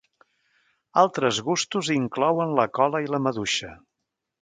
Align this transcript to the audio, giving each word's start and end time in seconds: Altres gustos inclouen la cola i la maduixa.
Altres 1.01 1.43
gustos 1.51 1.91
inclouen 1.99 2.57
la 2.61 2.69
cola 2.79 3.07
i 3.07 3.15
la 3.15 3.25
maduixa. 3.29 3.75